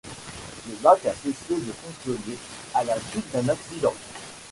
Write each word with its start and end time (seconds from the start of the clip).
Le 0.67 0.75
bac 0.81 1.05
a 1.05 1.13
cessé 1.13 1.53
de 1.61 1.71
fonctionner 1.71 2.35
à 2.73 2.83
la 2.85 2.95
suite 2.99 3.31
d'un 3.33 3.47
accident. 3.49 3.93